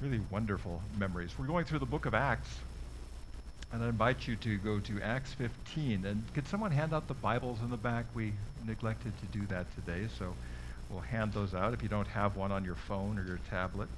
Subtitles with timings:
[0.00, 1.30] really wonderful memories.
[1.38, 2.48] We're going through the book of Acts,
[3.70, 6.06] and I invite you to go to Acts 15.
[6.06, 8.06] And could someone hand out the Bibles in the back?
[8.14, 8.32] We
[8.66, 10.34] neglected to do that today, so
[10.88, 13.88] we'll hand those out if you don't have one on your phone or your tablet.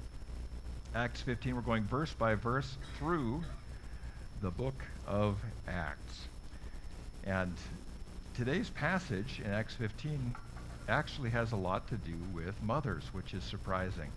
[0.93, 3.41] Acts 15, we're going verse by verse through
[4.41, 5.37] the book of
[5.69, 6.27] Acts.
[7.23, 7.53] And
[8.35, 10.35] today's passage in Acts 15
[10.89, 14.11] actually has a lot to do with mothers, which is surprising.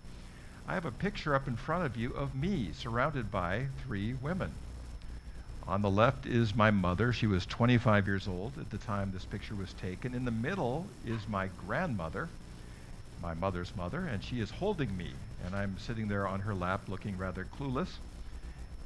[0.68, 4.50] I have a picture up in front of you of me surrounded by three women.
[5.68, 7.12] On the left is my mother.
[7.12, 10.12] She was 25 years old at the time this picture was taken.
[10.12, 12.28] In the middle is my grandmother,
[13.22, 15.10] my mother's mother, and she is holding me.
[15.44, 17.88] And I'm sitting there on her lap looking rather clueless.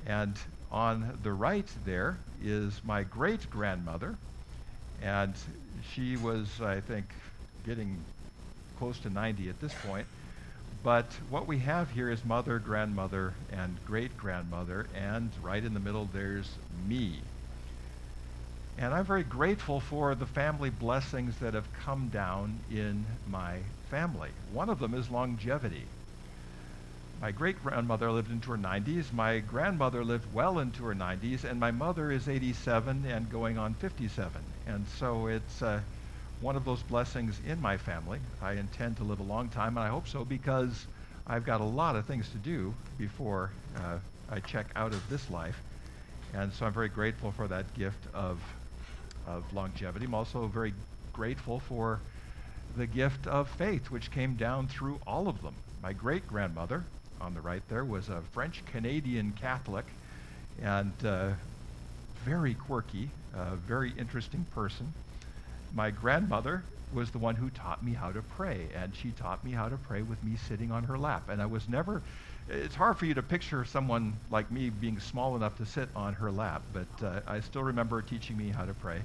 [0.06, 0.36] And
[0.70, 4.16] on the right there is my great grandmother.
[5.02, 5.34] And
[5.94, 7.06] she was, I think,
[7.64, 8.04] getting
[8.78, 10.06] close to 90 at this point.
[10.82, 15.80] But what we have here is mother, grandmother, and great grandmother, and right in the
[15.80, 16.48] middle there's
[16.88, 17.20] me.
[18.78, 23.58] And I'm very grateful for the family blessings that have come down in my
[23.90, 24.30] family.
[24.54, 25.84] One of them is longevity.
[27.20, 31.60] My great grandmother lived into her 90s, my grandmother lived well into her 90s, and
[31.60, 34.42] my mother is 87 and going on 57.
[34.66, 35.60] And so it's.
[35.60, 35.80] Uh,
[36.40, 38.18] one of those blessings in my family.
[38.40, 40.86] I intend to live a long time, and I hope so because
[41.26, 43.98] I've got a lot of things to do before uh,
[44.30, 45.60] I check out of this life.
[46.32, 48.40] And so I'm very grateful for that gift of,
[49.26, 50.06] of longevity.
[50.06, 50.72] I'm also very
[51.12, 52.00] grateful for
[52.76, 55.54] the gift of faith, which came down through all of them.
[55.82, 56.84] My great grandmother,
[57.20, 59.84] on the right there, was a French Canadian Catholic
[60.62, 61.30] and uh,
[62.24, 64.92] very quirky, uh, very interesting person
[65.74, 69.52] my grandmother was the one who taught me how to pray, and she taught me
[69.52, 71.28] how to pray with me sitting on her lap.
[71.28, 72.02] And I was never,
[72.48, 76.14] it's hard for you to picture someone like me being small enough to sit on
[76.14, 79.02] her lap, but uh, I still remember teaching me how to pray.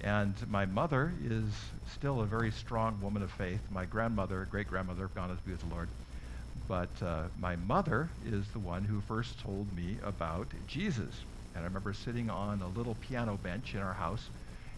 [0.00, 1.44] And my mother is
[1.86, 3.60] still a very strong woman of faith.
[3.70, 5.90] My grandmother, great grandmother, gone to be with the Lord.
[6.66, 11.14] But uh, my mother is the one who first told me about Jesus.
[11.54, 14.30] And I remember sitting on a little piano bench in our house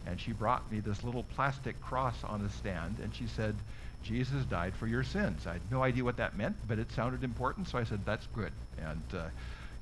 [0.07, 3.55] and she brought me this little plastic cross on a stand, and she said,
[4.03, 5.47] Jesus died for your sins.
[5.47, 8.27] I had no idea what that meant, but it sounded important, so I said, that's
[8.35, 9.25] good, and uh,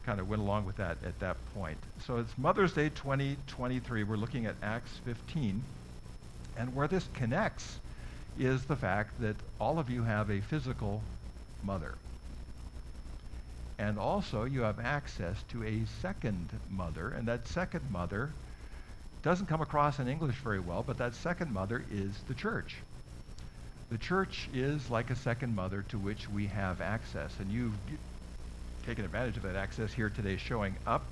[0.05, 1.79] kind of went along with that at that point.
[2.07, 4.05] So it's Mother's Day 2023.
[4.05, 5.63] We're looking at Acts 15,
[6.57, 7.81] and where this connects
[8.39, 11.03] is the fact that all of you have a physical
[11.63, 11.95] mother.
[13.79, 18.31] And also, you have access to a second mother, and that second mother
[19.23, 22.77] doesn't come across in English very well, but that second mother is the church.
[23.91, 27.75] The church is like a second mother to which we have access, and you've
[28.87, 31.05] taken advantage of that access here today showing up.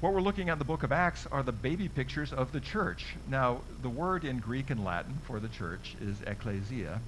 [0.00, 2.58] What we're looking at in the book of Acts are the baby pictures of the
[2.58, 3.04] church.
[3.28, 7.00] Now, the word in Greek and Latin for the church is ecclesia,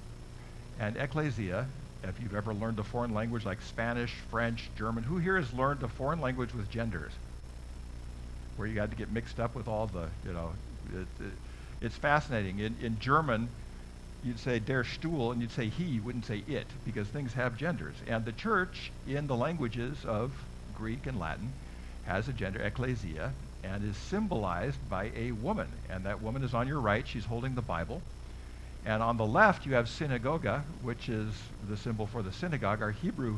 [0.79, 1.65] and ecclesia,
[2.03, 5.83] if you've ever learned a foreign language like Spanish, French, German, who here has learned
[5.83, 7.11] a foreign language with genders?
[8.57, 10.51] Where you had to get mixed up with all the, you know,
[10.93, 11.31] it, it,
[11.81, 12.59] it's fascinating.
[12.59, 13.49] In, in German,
[14.23, 17.57] you'd say der Stuhl and you'd say he, you wouldn't say it, because things have
[17.57, 17.95] genders.
[18.07, 20.31] And the church, in the languages of
[20.75, 21.51] Greek and Latin,
[22.05, 23.33] has a gender, ecclesia,
[23.63, 25.67] and is symbolized by a woman.
[25.89, 27.07] And that woman is on your right.
[27.07, 28.01] She's holding the Bible.
[28.85, 31.33] And on the left, you have synagoga, which is
[31.67, 33.37] the symbol for the synagogue, our Hebrew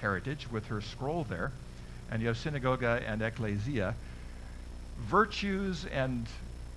[0.00, 1.50] heritage, with her scroll there.
[2.10, 3.94] And you have synagoga and ecclesia
[4.98, 6.26] virtues and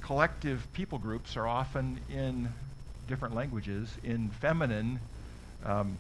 [0.02, 2.50] collective people groups are often in
[3.08, 5.00] different languages in feminine
[5.66, 5.98] um,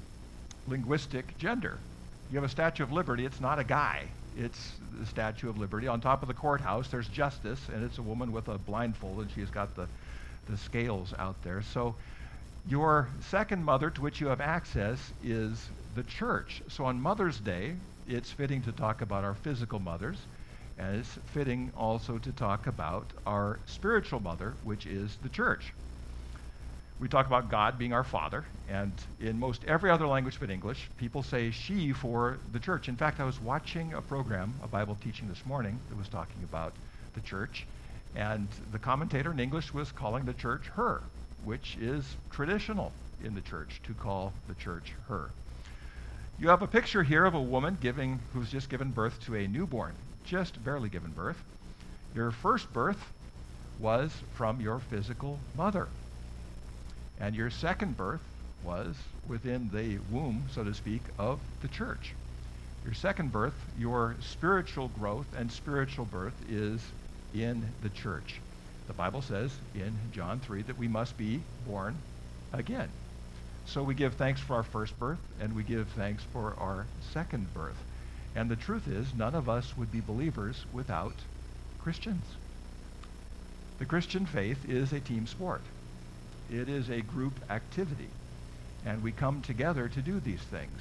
[0.68, 1.78] linguistic gender.
[2.31, 4.06] You have a Statue of Liberty, it's not a guy,
[4.38, 5.88] it's the Statue of Liberty.
[5.88, 9.31] On top of the courthouse, there's Justice, and it's a woman with a blindfold, and
[9.31, 9.88] she's got the,
[10.50, 11.62] the scales out there.
[11.62, 11.96] So
[12.70, 16.62] your second mother to which you have access is the church.
[16.69, 17.75] So on Mother's Day,
[18.07, 20.18] it's fitting to talk about our physical mothers.
[20.81, 25.74] It's fitting also to talk about our spiritual mother, which is the church.
[27.00, 30.89] We talk about God being our father, and in most every other language but English,
[30.98, 32.89] people say she for the church.
[32.89, 36.44] In fact, I was watching a program, a Bible teaching this morning, that was talking
[36.44, 36.74] about
[37.13, 37.66] the church,
[38.16, 41.01] and the commentator in English was calling the church her,
[41.44, 42.92] which is traditional
[43.24, 45.30] in the church to call the church her.
[46.39, 49.48] You have a picture here of a woman giving who's just given birth to a
[49.48, 51.41] newborn just barely given birth.
[52.13, 53.12] Your first birth
[53.79, 55.88] was from your physical mother.
[57.19, 58.21] And your second birth
[58.63, 58.95] was
[59.27, 62.13] within the womb, so to speak, of the church.
[62.83, 66.81] Your second birth, your spiritual growth and spiritual birth is
[67.33, 68.41] in the church.
[68.88, 71.95] The Bible says in John 3 that we must be born
[72.51, 72.89] again.
[73.65, 77.53] So we give thanks for our first birth and we give thanks for our second
[77.53, 77.77] birth.
[78.36, 81.16] And the truth is, none of us would be believers without
[81.81, 82.24] Christians.
[83.80, 85.62] The Christian faith is a team sport.
[86.51, 88.10] It is a group activity.
[88.86, 90.80] And we come together to do these things.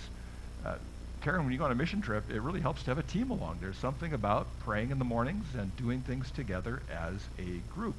[0.64, 0.76] Uh,
[1.23, 3.31] Karen, when you go on a mission trip, it really helps to have a team
[3.31, 3.58] along.
[3.61, 7.94] There's something about praying in the mornings and doing things together as a group.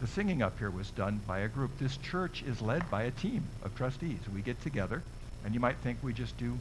[0.00, 1.76] The singing up here was done by a group.
[1.78, 4.20] This church is led by a team of trustees.
[4.32, 5.02] We get together,
[5.44, 6.56] and you might think we just do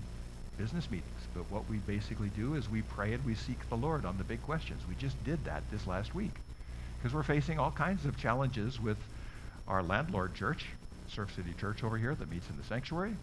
[0.57, 4.06] business meetings, but what we basically do is we pray and we seek the Lord
[4.06, 4.81] on the big questions.
[4.89, 6.31] We just did that this last week
[6.98, 8.98] because we're facing all kinds of challenges with
[9.68, 10.66] our landlord church,
[11.07, 13.13] Surf City Church over here that meets in the sanctuary.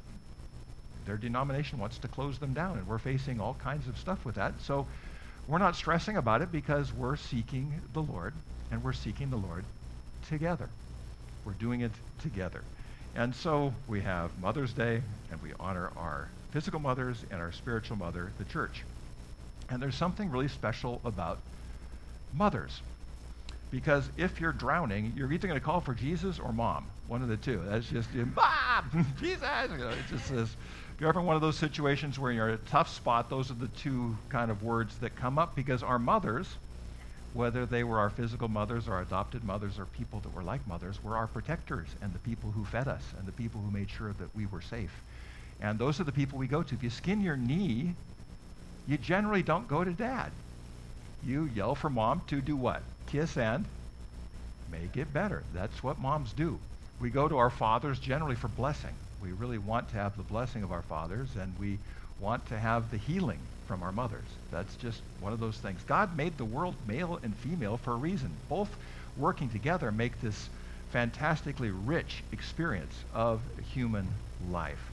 [1.06, 4.36] Their denomination wants to close them down, and we're facing all kinds of stuff with
[4.36, 4.54] that.
[4.62, 4.86] So
[5.48, 8.32] we're not stressing about it because we're seeking the Lord,
[8.70, 9.64] and we're seeking the Lord
[10.28, 10.68] together.
[11.44, 12.62] We're doing it together.
[13.16, 15.00] And so we have Mother's Day,
[15.30, 18.84] and we honor our physical mothers and our spiritual mother, the church.
[19.70, 21.38] And there's something really special about
[22.32, 22.80] mothers.
[23.70, 27.28] Because if you're drowning, you're either going to call for Jesus or mom, one of
[27.28, 27.60] the two.
[27.66, 29.40] That's just, Mom, Jesus.
[29.70, 30.56] You know, just if
[31.00, 33.54] you're ever in one of those situations where you're in a tough spot, those are
[33.54, 36.48] the two kind of words that come up because our mothers,
[37.34, 41.02] whether they were our physical mothers or adopted mothers or people that were like mothers,
[41.02, 44.12] were our protectors and the people who fed us and the people who made sure
[44.12, 44.92] that we were safe.
[45.60, 46.74] And those are the people we go to.
[46.74, 47.94] If you skin your knee,
[48.86, 50.30] you generally don't go to dad.
[51.26, 52.82] You yell for mom to do what?
[53.08, 53.64] Kiss and
[54.70, 55.42] make it better.
[55.52, 56.58] That's what moms do.
[57.00, 58.94] We go to our fathers generally for blessing.
[59.20, 61.78] We really want to have the blessing of our fathers, and we
[62.20, 64.26] want to have the healing from our mothers.
[64.50, 65.80] That's just one of those things.
[65.86, 68.30] God made the world male and female for a reason.
[68.48, 68.70] Both
[69.16, 70.48] working together make this
[70.90, 73.40] fantastically rich experience of
[73.72, 74.06] human
[74.50, 74.90] life.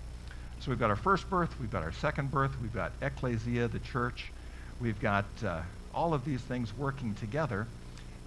[0.60, 3.80] So we've got our first birth, we've got our second birth, we've got ecclesia, the
[3.80, 4.32] church,
[4.80, 5.62] we've got uh,
[5.94, 7.68] all of these things working together.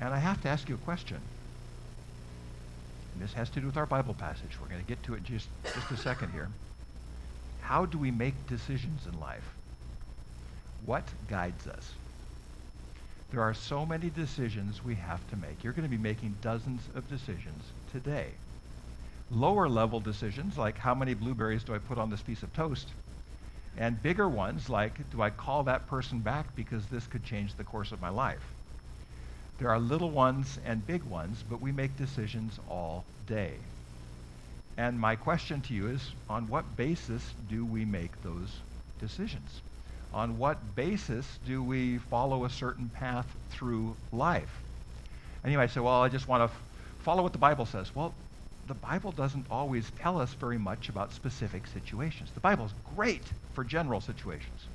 [0.01, 1.19] And I have to ask you a question.
[3.15, 4.59] And this has to do with our Bible passage.
[4.61, 6.49] We're going to get to it just, just a second here.
[7.61, 9.54] How do we make decisions in life?
[10.85, 11.93] What guides us?
[13.31, 15.65] There are so many decisions we have to make.
[15.65, 18.29] You're going to be making dozens of decisions today.
[19.31, 22.93] Lower level decisions, like how many blueberries do I put on this piece of toast?
[23.77, 27.65] And bigger ones, like do I call that person back because this could change the
[27.65, 28.45] course of my life?
[29.59, 33.55] There are little ones and big ones, but we make decisions all day.
[34.77, 38.51] And my question to you is on what basis do we make those
[38.99, 39.63] decisions?
[40.15, 44.63] On what basis do we follow a certain path through life?
[45.43, 46.63] And you might say, well, I just want to f-
[47.01, 47.95] follow what the Bible says.
[47.97, 48.15] Well,
[48.69, 52.31] the Bible doesn't always tell us very much about specific situations.
[52.33, 53.25] The Bible is great
[53.55, 54.69] for general situations,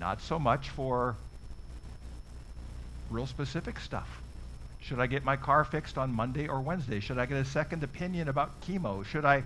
[0.00, 1.16] not so much for
[3.08, 4.20] real specific stuff.
[4.80, 6.98] Should I get my car fixed on Monday or Wednesday?
[6.98, 9.04] Should I get a second opinion about chemo?
[9.04, 9.44] Should I,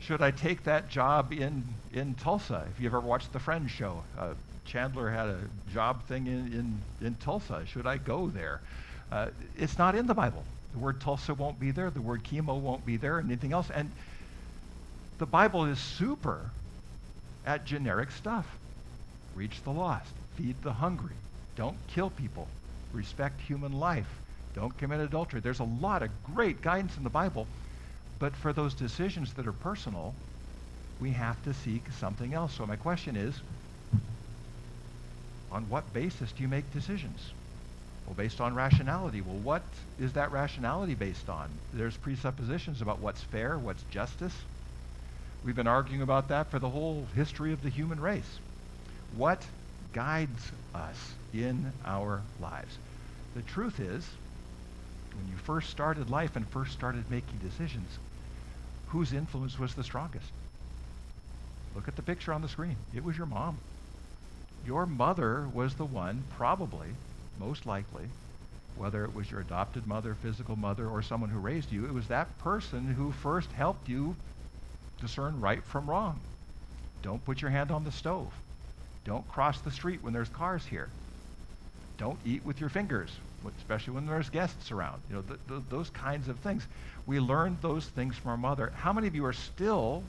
[0.00, 2.66] should I take that job in, in Tulsa?
[2.70, 5.38] If you've ever watched the Friends show, uh, Chandler had a
[5.72, 7.64] job thing in, in, in Tulsa.
[7.66, 8.60] Should I go there?
[9.10, 10.44] Uh, it's not in the Bible.
[10.72, 11.90] The word Tulsa won't be there.
[11.90, 13.70] The word chemo won't be there, and anything else.
[13.70, 13.90] And
[15.18, 16.50] the Bible is super
[17.46, 18.46] at generic stuff.
[19.34, 21.14] Reach the lost, feed the hungry,
[21.56, 22.48] don't kill people,
[22.92, 24.08] respect human life,
[24.54, 25.40] don't commit adultery.
[25.40, 27.46] There's a lot of great guidance in the Bible,
[28.18, 30.14] but for those decisions that are personal,
[31.00, 32.54] we have to seek something else.
[32.54, 33.34] So my question is,
[35.52, 37.20] on what basis do you make decisions?
[38.06, 39.20] Well, based on rationality.
[39.20, 39.62] Well, what
[40.00, 41.50] is that rationality based on?
[41.72, 44.34] There's presuppositions about what's fair, what's justice.
[45.44, 48.38] We've been arguing about that for the whole history of the human race.
[49.16, 49.44] What
[49.92, 52.76] guides us in our lives.
[53.34, 54.06] The truth is,
[55.14, 57.88] when you first started life and first started making decisions,
[58.88, 60.32] whose influence was the strongest?
[61.74, 62.76] Look at the picture on the screen.
[62.94, 63.58] It was your mom.
[64.64, 66.88] Your mother was the one, probably,
[67.38, 68.04] most likely,
[68.76, 72.08] whether it was your adopted mother, physical mother, or someone who raised you, it was
[72.08, 74.16] that person who first helped you
[75.00, 76.20] discern right from wrong.
[77.02, 78.32] Don't put your hand on the stove.
[79.04, 80.88] Don't cross the street when there's cars here.
[81.96, 83.10] Don't eat with your fingers
[83.56, 85.02] especially when there's guests around.
[85.08, 86.66] You know, th- th- those kinds of things.
[87.06, 88.72] We learn those things from our mother.
[88.74, 90.02] How many of you are still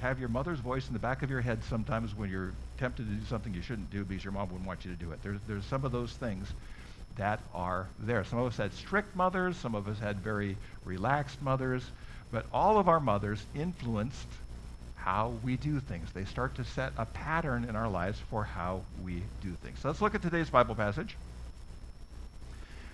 [0.00, 3.12] have your mother's voice in the back of your head sometimes when you're tempted to
[3.12, 5.22] do something you shouldn't do because your mom wouldn't want you to do it?
[5.22, 6.48] There's, there's some of those things
[7.16, 8.24] that are there.
[8.24, 11.84] Some of us had strict mothers, some of us had very relaxed mothers,
[12.32, 14.26] but all of our mothers influenced
[14.94, 16.08] how we do things.
[16.12, 19.80] They start to set a pattern in our lives for how we do things.
[19.80, 21.16] So let's look at today's Bible passage.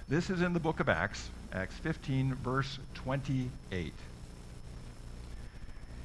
[0.08, 3.92] This is in the book of Acts, Acts 15, verse 28.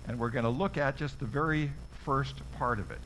[0.08, 1.70] And we're going to look at just the very
[2.03, 2.98] first part of it.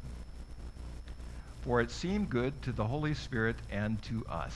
[1.64, 4.56] For it seemed good to the Holy Spirit and to us.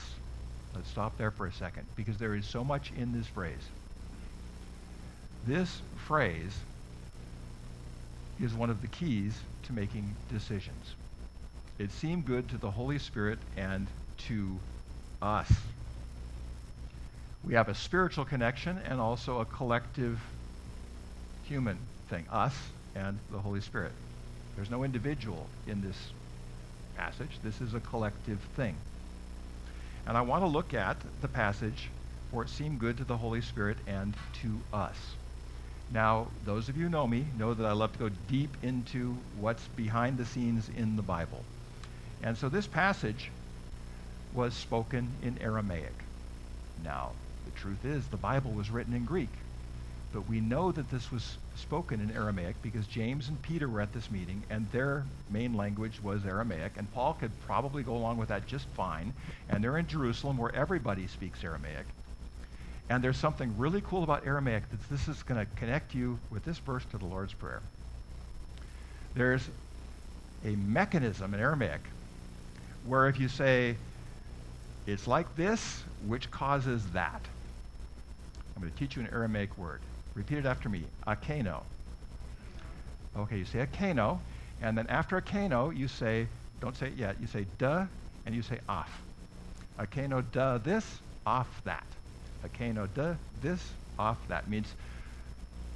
[0.74, 3.68] Let's stop there for a second because there is so much in this phrase.
[5.46, 6.56] This phrase
[8.40, 10.96] is one of the keys to making decisions.
[11.80, 13.88] It seemed good to the Holy Spirit and
[14.30, 14.58] to
[15.22, 15.52] us.
[17.44, 20.20] We have a spiritual connection and also a collective
[21.44, 21.78] human
[22.10, 22.56] thing, us
[22.96, 23.94] and the Holy Spirit.
[24.56, 25.96] There's no individual in this
[26.96, 27.40] passage.
[27.44, 28.76] This is a collective thing.
[30.06, 31.90] And I want to look at the passage,
[32.32, 34.98] for it seemed good to the Holy Spirit and to us.
[35.92, 39.18] Now, those of you who know me know that I love to go deep into
[39.40, 41.44] what's behind the scenes in the Bible.
[42.22, 43.32] And so this passage
[44.34, 45.94] was spoken in Aramaic.
[46.84, 47.12] Now,
[47.46, 49.30] the truth is, the Bible was written in Greek.
[50.12, 53.94] But we know that this was spoken in Aramaic because James and Peter were at
[53.94, 56.74] this meeting and their main language was Aramaic.
[56.78, 59.14] And Paul could probably go along with that just fine.
[59.50, 61.86] And they're in Jerusalem where everybody speaks Aramaic.
[62.90, 66.44] And there's something really cool about Aramaic that this is going to connect you with
[66.44, 67.62] this verse to the Lord's Prayer.
[69.14, 69.48] There's
[70.44, 71.82] a mechanism in Aramaic
[72.86, 73.76] where if you say,
[74.88, 77.22] it's like this, which causes that.
[78.56, 79.82] I'm going to teach you an Aramaic word.
[80.16, 80.84] Repeat it after me.
[81.08, 81.62] Akeno.
[83.18, 84.20] Okay, you say akeno,
[84.62, 86.28] and then after akeno, you say,
[86.62, 87.86] don't say it yet, you say duh,
[88.26, 88.92] and you say off.
[89.80, 90.86] Akeno duh this,
[91.26, 91.86] off that.
[92.46, 94.50] Akeno duh this, off that.
[94.50, 94.68] Means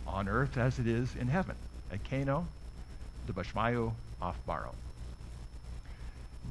[0.05, 1.55] on earth as it is in heaven.
[1.91, 2.45] Akeno,
[3.27, 4.73] the bashmayu, off baro.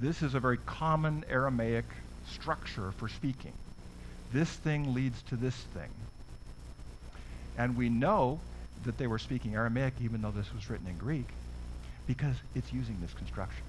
[0.01, 1.85] This is a very common Aramaic
[2.29, 3.53] structure for speaking.
[4.33, 5.91] This thing leads to this thing.
[7.59, 8.41] And we know
[8.85, 11.29] that they were speaking Aramaic even though this was written in Greek
[12.07, 13.63] because it's using this construction.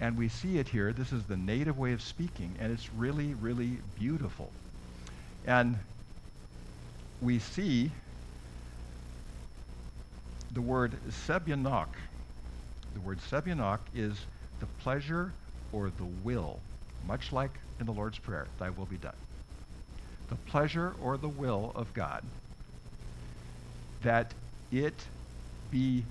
[0.00, 0.92] And we see it here.
[0.92, 4.50] This is the native way of speaking, and it's really, really beautiful.
[5.46, 5.78] And
[7.20, 7.92] we see
[10.52, 11.86] the word sebyanok.
[12.94, 14.14] The word sebyanok is
[14.58, 15.32] the pleasure
[15.72, 16.58] or the will,
[17.06, 17.52] much like
[17.82, 19.16] in the Lord's Prayer, thy will be done.
[20.28, 22.22] The pleasure or the will of God
[24.02, 24.32] that
[24.70, 24.94] it
[25.70, 26.04] be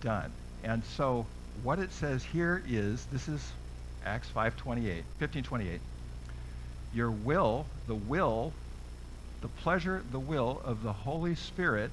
[0.00, 0.32] done.
[0.64, 1.26] And so
[1.62, 3.52] what it says here is this is
[4.04, 5.80] Acts 5:28, 15:28.
[6.94, 8.52] Your will, the will,
[9.42, 11.90] the pleasure, the will of the Holy Spirit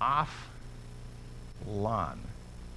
[0.00, 0.48] off
[1.66, 2.18] lan,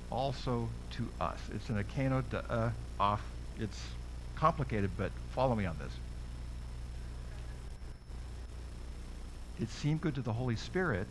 [0.10, 1.40] also to us.
[1.54, 3.22] It's an akeno to uh, off.
[3.62, 3.80] It's
[4.36, 5.92] complicated, but follow me on this.
[9.62, 11.08] It seemed good to the Holy Spirit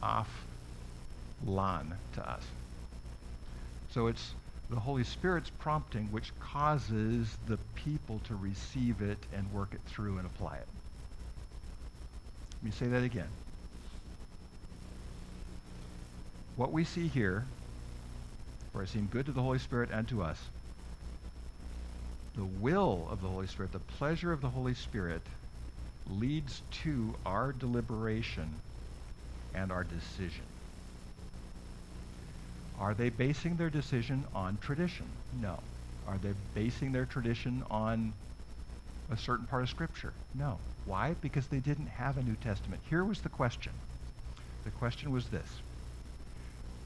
[0.00, 0.28] off
[1.44, 2.42] lan to us.
[3.90, 4.34] So it's
[4.70, 10.18] the Holy Spirit's prompting which causes the people to receive it and work it through
[10.18, 10.68] and apply it.
[12.54, 13.28] Let me say that again.
[16.54, 17.44] What we see here,
[18.72, 20.38] for it seemed good to the Holy Spirit and to us,
[22.38, 25.22] the will of the Holy Spirit, the pleasure of the Holy Spirit
[26.08, 28.60] leads to our deliberation
[29.54, 30.44] and our decision.
[32.78, 35.06] Are they basing their decision on tradition?
[35.42, 35.58] No.
[36.06, 38.12] Are they basing their tradition on
[39.10, 40.12] a certain part of Scripture?
[40.32, 40.60] No.
[40.84, 41.16] Why?
[41.20, 42.80] Because they didn't have a New Testament.
[42.88, 43.72] Here was the question.
[44.62, 45.48] The question was this.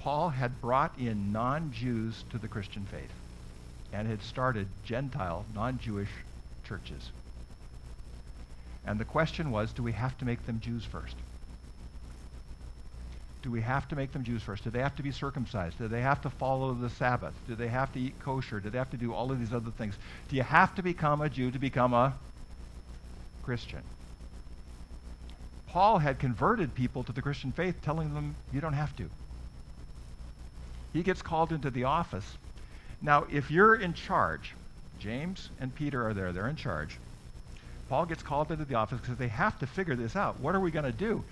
[0.00, 3.21] Paul had brought in non-Jews to the Christian faith
[3.92, 6.08] and had started Gentile, non-Jewish
[6.66, 7.10] churches.
[8.86, 11.14] And the question was, do we have to make them Jews first?
[13.42, 14.64] Do we have to make them Jews first?
[14.64, 15.78] Do they have to be circumcised?
[15.78, 17.34] Do they have to follow the Sabbath?
[17.48, 18.60] Do they have to eat kosher?
[18.60, 19.94] Do they have to do all of these other things?
[20.28, 22.14] Do you have to become a Jew to become a
[23.42, 23.82] Christian?
[25.66, 29.08] Paul had converted people to the Christian faith, telling them, you don't have to.
[30.92, 32.26] He gets called into the office.
[33.02, 34.54] Now, if you're in charge,
[34.98, 36.32] James and Peter are there.
[36.32, 36.96] They're in charge.
[37.88, 40.40] Paul gets called into the office because they have to figure this out.
[40.40, 41.24] What are we going to do?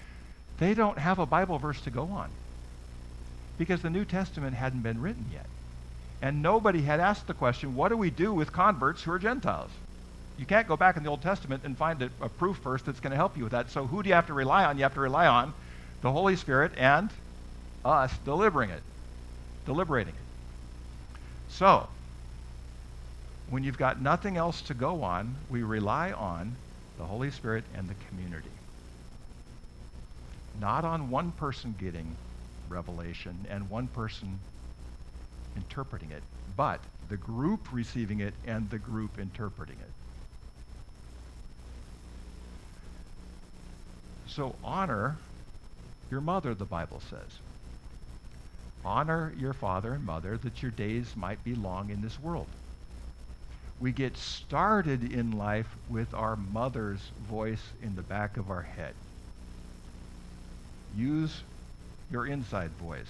[0.59, 2.29] They don't have a Bible verse to go on
[3.57, 5.47] because the New Testament hadn't been written yet.
[6.21, 9.71] And nobody had asked the question, what do we do with converts who are Gentiles?
[10.37, 13.01] You can't go back in the Old Testament and find a, a proof verse that's
[13.01, 13.71] going to help you with that.
[13.71, 14.77] So who do you have to rely on?
[14.77, 15.55] You have to rely on
[16.03, 17.11] the Holy Spirit and
[17.85, 18.83] us delivering it,
[19.65, 20.30] deliberating it.
[21.51, 21.89] So,
[23.51, 26.57] when you've got nothing else to go on, we rely on
[26.97, 28.53] the Holy Spirit and the community.
[30.61, 32.17] Not on one person getting
[32.69, 34.41] revelation and one person
[35.57, 36.23] interpreting it,
[36.57, 39.91] but the group receiving it and the group interpreting it.
[44.27, 45.19] So honor
[46.11, 47.41] your mother, the Bible says.
[48.85, 52.49] Honor your father and mother that your days might be long in this world
[53.81, 58.95] we get started in life with our mother's voice in the back of our head.
[60.95, 61.43] Use
[62.11, 63.09] your inside voice.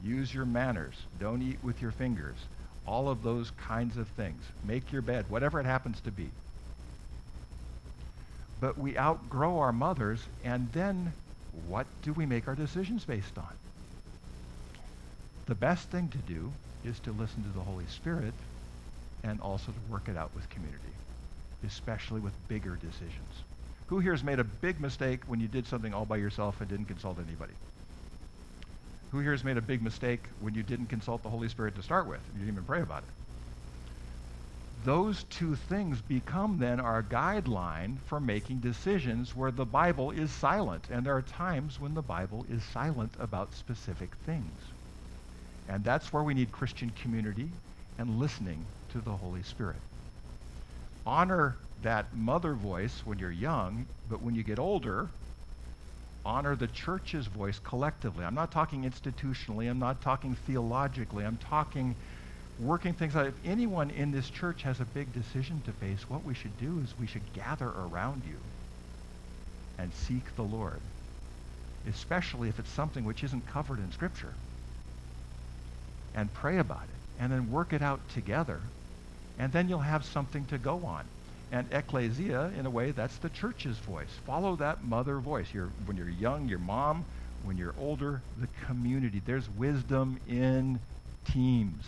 [0.00, 0.94] Use your manners.
[1.18, 2.36] Don't eat with your fingers.
[2.86, 4.44] All of those kinds of things.
[4.62, 6.30] Make your bed, whatever it happens to be.
[8.60, 11.12] But we outgrow our mothers, and then
[11.66, 13.61] what do we make our decisions based on?
[15.52, 16.50] The best thing to do
[16.82, 18.32] is to listen to the Holy Spirit
[19.22, 20.94] and also to work it out with community,
[21.62, 23.44] especially with bigger decisions.
[23.88, 26.70] Who here has made a big mistake when you did something all by yourself and
[26.70, 27.52] didn't consult anybody?
[29.10, 31.82] Who here has made a big mistake when you didn't consult the Holy Spirit to
[31.82, 32.20] start with?
[32.32, 33.10] You didn't even pray about it.
[34.86, 40.88] Those two things become then our guideline for making decisions where the Bible is silent.
[40.90, 44.71] And there are times when the Bible is silent about specific things.
[45.68, 47.48] And that's where we need Christian community
[47.98, 49.76] and listening to the Holy Spirit.
[51.06, 55.08] Honor that mother voice when you're young, but when you get older,
[56.24, 58.24] honor the church's voice collectively.
[58.24, 61.94] I'm not talking institutionally, I'm not talking theologically, I'm talking
[62.60, 63.26] working things out.
[63.26, 66.80] If anyone in this church has a big decision to face, what we should do
[66.84, 68.36] is we should gather around you
[69.78, 70.80] and seek the Lord,
[71.88, 74.34] especially if it's something which isn't covered in Scripture,
[76.14, 78.60] and pray about it, and then work it out together
[79.38, 81.04] and then you'll have something to go on.
[81.50, 84.08] And ecclesia, in a way, that's the church's voice.
[84.24, 85.52] Follow that mother voice.
[85.52, 87.04] You're, when you're young, your mom.
[87.42, 89.20] When you're older, the community.
[89.24, 90.80] There's wisdom in
[91.24, 91.84] teams.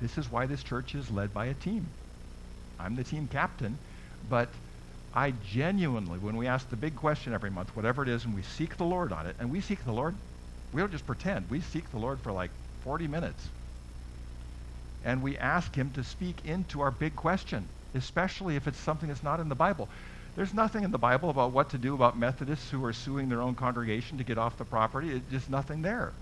[0.00, 1.86] This is why this church is led by a team.
[2.78, 3.78] I'm the team captain,
[4.28, 4.50] but
[5.14, 8.42] I genuinely, when we ask the big question every month, whatever it is, and we
[8.42, 10.14] seek the Lord on it, and we seek the Lord,
[10.72, 11.48] we don't just pretend.
[11.48, 12.50] We seek the Lord for like
[12.84, 13.48] 40 minutes
[15.04, 19.22] and we ask him to speak into our big question, especially if it's something that's
[19.22, 19.88] not in the Bible.
[20.36, 23.42] There's nothing in the Bible about what to do about Methodists who are suing their
[23.42, 25.10] own congregation to get off the property.
[25.10, 26.12] It's just nothing there.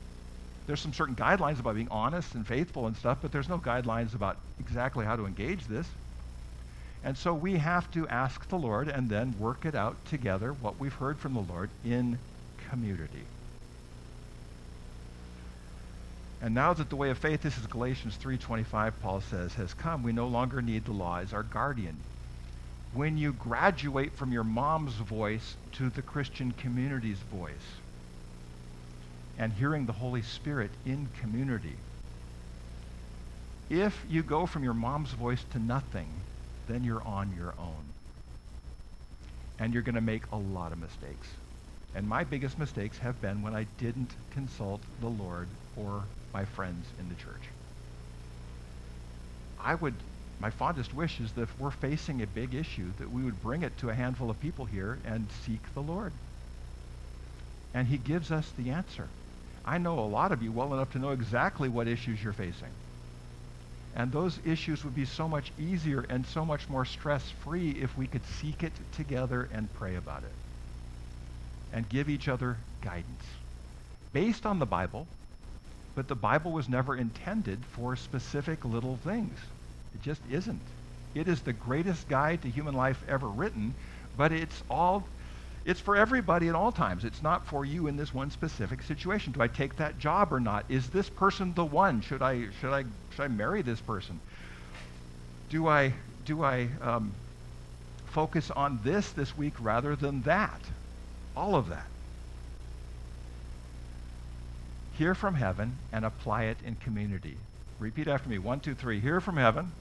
[0.67, 4.15] There's some certain guidelines about being honest and faithful and stuff, but there's no guidelines
[4.15, 5.87] about exactly how to engage this.
[7.05, 10.79] And so we have to ask the Lord and then work it out together, what
[10.79, 12.19] we've heard from the Lord in
[12.71, 13.25] community.
[16.43, 20.03] And now that the way of faith, this is Galatians 3.25, Paul says, has come,
[20.03, 21.97] we no longer need the law as our guardian.
[22.93, 27.79] When you graduate from your mom's voice to the Christian community's voice
[29.39, 31.77] and hearing the Holy Spirit in community,
[33.71, 36.09] if you go from your mom's voice to nothing,
[36.67, 37.85] then you're on your own.
[39.61, 41.29] And you're going to make a lot of mistakes.
[41.95, 46.03] And my biggest mistakes have been when I didn't consult the Lord or
[46.33, 47.43] my friends in the church.
[49.61, 49.95] I would,
[50.41, 53.63] my fondest wish is that if we're facing a big issue, that we would bring
[53.63, 56.13] it to a handful of people here and seek the Lord.
[57.75, 59.09] And he gives us the answer.
[59.65, 62.73] I know a lot of you well enough to know exactly what issues you're facing.
[63.95, 68.07] And those issues would be so much easier and so much more stress-free if we
[68.07, 70.33] could seek it together and pray about it.
[71.73, 73.25] And give each other guidance.
[74.13, 75.07] Based on the Bible,
[75.95, 79.39] but the Bible was never intended for specific little things.
[79.95, 80.61] It just isn't.
[81.15, 83.75] It is the greatest guide to human life ever written,
[84.17, 85.05] but it's all
[85.65, 87.05] it's for everybody at all times.
[87.05, 89.33] It's not for you in this one specific situation.
[89.33, 90.65] Do I take that job or not?
[90.69, 92.01] Is this person the one?
[92.01, 94.19] Should I should I should I marry this person?
[95.51, 95.93] Do I
[96.25, 97.13] do I um,
[98.07, 100.61] focus on this this week rather than that?
[101.37, 101.87] All of that
[104.99, 107.37] hear from heaven and apply it in community.
[107.79, 108.39] Repeat after me.
[108.39, 109.01] One, two, three.
[109.01, 109.73] Hear from heaven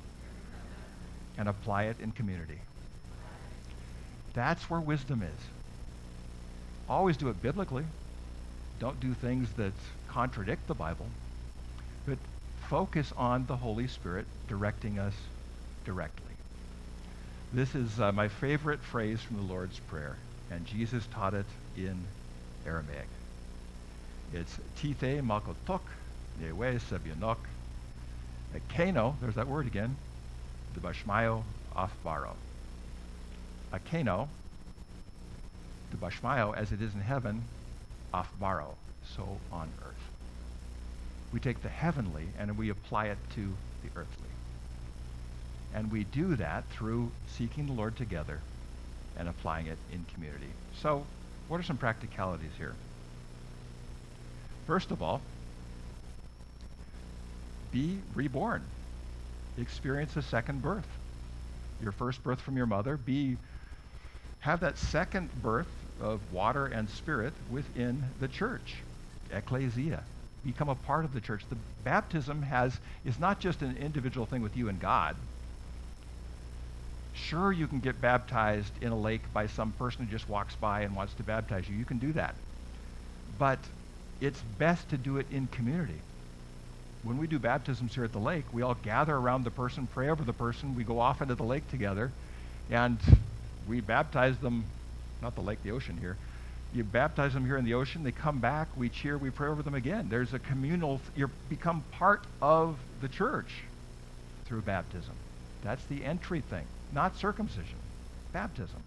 [1.37, 2.59] and apply it in community.
[4.33, 5.39] That's where wisdom is.
[6.89, 7.85] Always do it biblically.
[8.79, 9.73] Don't do things that
[10.07, 11.07] contradict the Bible.
[12.07, 12.17] But
[12.69, 15.13] focus on the Holy Spirit directing us
[15.85, 16.33] directly.
[17.53, 20.15] This is uh, my favorite phrase from the Lord's Prayer,
[20.49, 21.45] and Jesus taught it
[21.75, 22.05] in
[22.65, 23.07] Aramaic.
[24.33, 25.81] It's tithe makotok
[26.39, 27.37] newe sebionok
[28.55, 29.95] akeno, there's that word again,
[30.73, 31.43] the bashmayo
[31.75, 32.33] afbaro.
[33.73, 34.27] Akeno,
[35.91, 37.43] the bashmayo, as it is in heaven,
[38.13, 38.73] afbaro,
[39.15, 39.95] so on earth.
[41.33, 44.29] We take the heavenly and we apply it to the earthly.
[45.73, 48.39] And we do that through seeking the Lord together
[49.17, 50.49] and applying it in community.
[50.81, 51.05] So,
[51.47, 52.75] what are some practicalities here?
[54.65, 55.21] First of all,
[57.71, 58.63] be reborn.
[59.57, 60.87] Experience a second birth.
[61.81, 63.37] Your first birth from your mother, be
[64.39, 65.67] have that second birth
[66.01, 68.75] of water and spirit within the church,
[69.31, 70.03] ecclesia.
[70.43, 71.43] Become a part of the church.
[71.49, 75.15] The baptism has is not just an individual thing with you and God.
[77.13, 80.81] Sure, you can get baptized in a lake by some person who just walks by
[80.81, 81.75] and wants to baptize you.
[81.75, 82.35] You can do that.
[83.37, 83.59] But
[84.21, 85.99] it's best to do it in community.
[87.03, 90.09] When we do baptisms here at the lake, we all gather around the person, pray
[90.09, 92.11] over the person, we go off into the lake together,
[92.69, 92.99] and
[93.67, 94.63] we baptize them,
[95.21, 96.15] not the lake, the ocean here.
[96.73, 99.63] You baptize them here in the ocean, they come back, we cheer, we pray over
[99.63, 100.07] them again.
[100.09, 103.51] There's a communal, you become part of the church
[104.45, 105.13] through baptism.
[105.63, 107.77] That's the entry thing not circumcision,
[108.33, 108.83] baptism.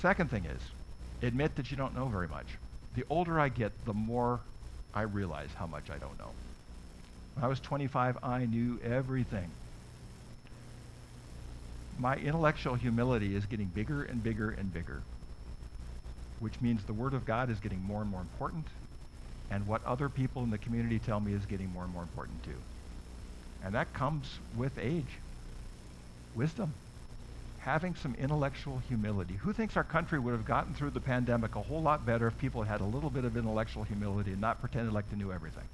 [0.00, 0.60] Second thing is,
[1.22, 2.46] admit that you don't know very much.
[2.94, 4.40] The older I get, the more
[4.94, 6.30] I realize how much I don't know.
[7.34, 9.50] When I was 25, I knew everything.
[11.98, 15.02] My intellectual humility is getting bigger and bigger and bigger,
[16.40, 18.66] which means the Word of God is getting more and more important,
[19.50, 22.42] and what other people in the community tell me is getting more and more important
[22.44, 22.60] too.
[23.64, 24.26] And that comes
[24.56, 25.18] with age
[26.36, 26.74] wisdom,
[27.64, 29.34] having some intellectual humility.
[29.36, 32.36] Who thinks our country would have gotten through the pandemic a whole lot better if
[32.36, 35.32] people had had a little bit of intellectual humility and not pretended like they knew
[35.32, 35.64] everything?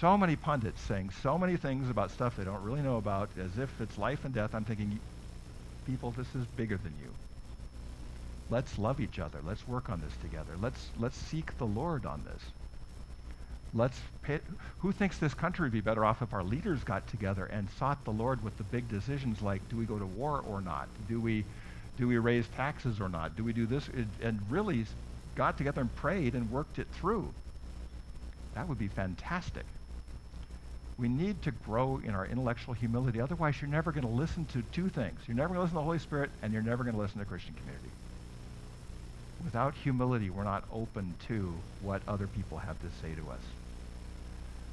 [0.00, 3.56] So many pundits saying so many things about stuff they don't really know about as
[3.56, 4.54] if it's life and death.
[4.54, 5.00] I'm thinking,
[5.86, 7.08] people, this is bigger than you.
[8.50, 9.38] Let's love each other.
[9.42, 10.52] Let's work on this together.
[10.60, 12.42] Let's, let's seek the Lord on this.
[13.74, 14.40] Let's pay,
[14.78, 18.04] who thinks this country would be better off if our leaders got together and sought
[18.04, 20.88] the Lord with the big decisions like do we go to war or not?
[21.06, 21.44] Do we
[21.98, 23.36] do we raise taxes or not?
[23.36, 23.88] Do we do this
[24.22, 24.86] and really
[25.34, 27.34] got together and prayed and worked it through?
[28.54, 29.66] That would be fantastic.
[30.96, 33.20] We need to grow in our intellectual humility.
[33.20, 35.20] Otherwise, you're never going to listen to two things.
[35.26, 37.18] You're never going to listen to the Holy Spirit, and you're never going to listen
[37.20, 37.90] to Christian community.
[39.44, 43.40] Without humility, we're not open to what other people have to say to us.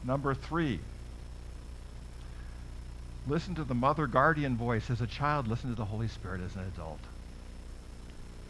[0.04, 0.80] Number three,
[3.28, 6.56] listen to the mother guardian voice as a child, listen to the Holy Spirit as
[6.56, 7.00] an adult.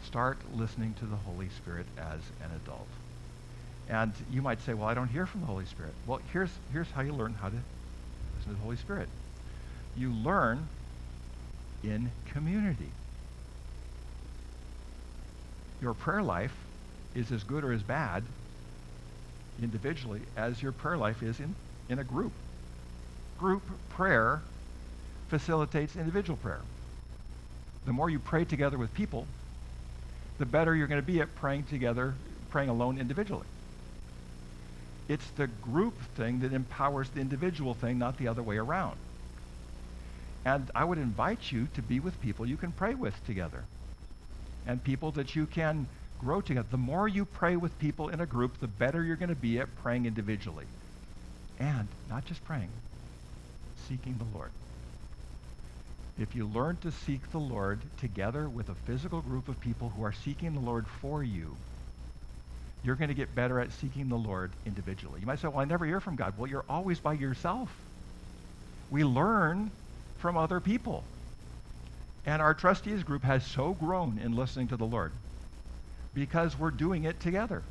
[0.04, 2.88] Start listening to the Holy Spirit as an adult.
[3.88, 5.92] And you might say, well, I don't hear from the Holy Spirit.
[6.06, 7.56] Well, here's, here's how you learn how to
[8.36, 9.08] listen to the Holy Spirit.
[9.96, 10.68] You learn
[11.82, 12.90] in community.
[15.80, 16.54] Your prayer life
[17.14, 18.22] is as good or as bad
[19.62, 21.54] individually as your prayer life is in,
[21.88, 22.32] in a group.
[23.38, 24.40] Group prayer
[25.28, 26.60] facilitates individual prayer.
[27.86, 29.26] The more you pray together with people,
[30.38, 32.14] the better you're going to be at praying together,
[32.50, 33.46] praying alone individually.
[35.08, 38.96] It's the group thing that empowers the individual thing, not the other way around.
[40.44, 43.64] And I would invite you to be with people you can pray with together
[44.66, 45.86] and people that you can
[46.18, 46.66] grow together.
[46.70, 49.58] The more you pray with people in a group, the better you're going to be
[49.58, 50.66] at praying individually.
[51.58, 52.70] And not just praying,
[53.88, 54.50] seeking the Lord.
[56.18, 60.02] If you learn to seek the Lord together with a physical group of people who
[60.02, 61.56] are seeking the Lord for you,
[62.82, 65.20] you're going to get better at seeking the Lord individually.
[65.20, 66.34] You might say, well, I never hear from God.
[66.38, 67.68] Well, you're always by yourself.
[68.90, 69.70] We learn
[70.18, 71.04] from other people.
[72.26, 75.12] And our trustees group has so grown in listening to the Lord
[76.12, 77.62] because we're doing it together.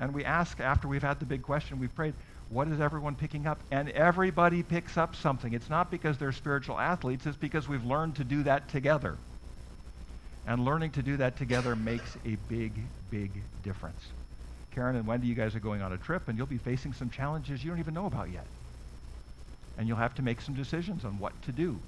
[0.00, 2.14] And we ask after we've had the big question, we've prayed,
[2.48, 3.58] what is everyone picking up?
[3.70, 5.52] And everybody picks up something.
[5.52, 9.16] It's not because they're spiritual athletes, it's because we've learned to do that together.
[10.46, 12.72] And learning to do that together makes a big,
[13.10, 13.32] big
[13.64, 14.00] difference.
[14.74, 17.10] Karen and Wendy, you guys are going on a trip, and you'll be facing some
[17.10, 18.46] challenges you don't even know about yet.
[19.76, 21.78] And you'll have to make some decisions on what to do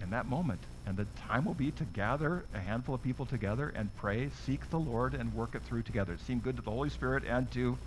[0.00, 0.60] in that moment.
[0.86, 4.68] And the time will be to gather a handful of people together and pray, seek
[4.70, 6.14] the Lord, and work it through together.
[6.14, 7.78] It seemed good to the Holy Spirit and to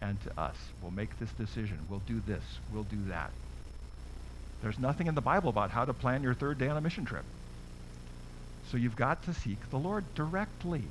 [0.00, 0.56] and to us.
[0.80, 1.78] We'll make this decision.
[1.88, 2.44] We'll do this.
[2.72, 3.30] We'll do that.
[4.62, 7.04] There's nothing in the Bible about how to plan your third day on a mission
[7.04, 7.24] trip.
[8.70, 10.82] So you've got to seek the Lord directly.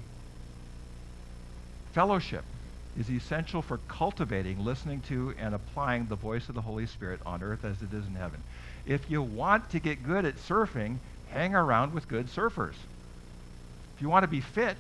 [1.94, 2.44] Fellowship
[2.98, 7.44] is essential for cultivating, listening to, and applying the voice of the Holy Spirit on
[7.44, 8.42] earth as it is in heaven.
[8.88, 10.98] If you want to get good at surfing,
[11.30, 12.76] hang around with good surfers.
[13.96, 14.78] If you want to be fit,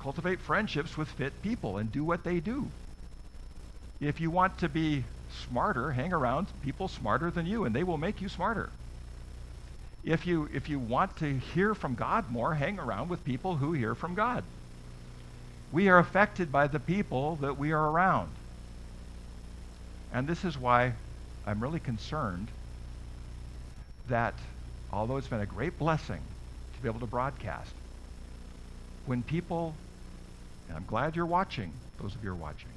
[0.00, 2.68] cultivate friendships with fit people and do what they do.
[4.00, 5.04] If you want to be
[5.48, 8.70] smarter, hang around people smarter than you, and they will make you smarter.
[10.02, 13.72] If you, if you want to hear from God more, hang around with people who
[13.72, 14.42] hear from God.
[15.72, 18.30] We are affected by the people that we are around.
[20.12, 20.92] And this is why
[21.46, 22.50] I'm really concerned
[24.08, 24.38] that
[24.90, 26.22] although it's been a great blessing
[26.74, 27.74] to be able to broadcast,
[29.04, 29.76] when people,
[30.68, 32.72] and I'm glad you're watching, those of you are watching,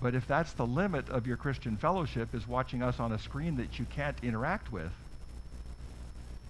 [0.00, 3.56] but if that's the limit of your Christian fellowship is watching us on a screen
[3.56, 4.92] that you can't interact with,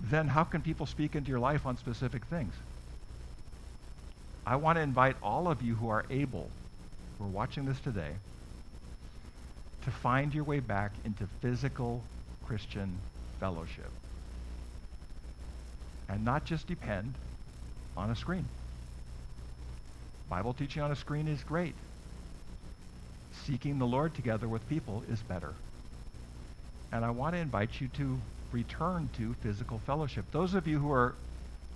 [0.00, 2.54] then how can people speak into your life on specific things?
[4.46, 6.50] I want to invite all of you who are able,
[7.18, 8.12] who are watching this today,
[9.84, 12.02] to find your way back into physical
[12.46, 12.98] Christian
[13.40, 13.90] fellowship.
[16.08, 17.14] And not just depend
[17.96, 18.46] on a screen.
[20.28, 21.74] Bible teaching on a screen is great.
[23.46, 25.52] Seeking the Lord together with people is better.
[26.92, 28.18] And I want to invite you to
[28.52, 30.24] return to physical fellowship.
[30.32, 31.14] Those of you who are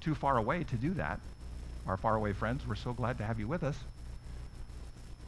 [0.01, 1.21] too far away to do that,
[1.87, 3.77] our faraway friends, we're so glad to have you with us.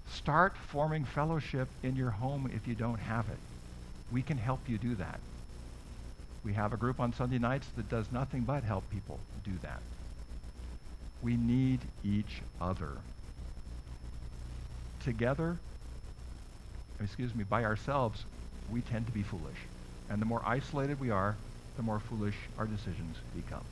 [0.07, 3.39] Start forming fellowship in your home if you don't have it.
[4.11, 5.21] We can help you do that.
[6.45, 9.83] We have a group on Sunday nights that does nothing but help people do that.
[11.23, 13.03] We need each other.
[15.03, 15.59] Together,
[17.01, 18.25] excuse me, by ourselves,
[18.71, 19.57] we tend to be foolish.
[20.11, 21.37] And the more isolated we are,
[21.77, 23.65] the more foolish our decisions become.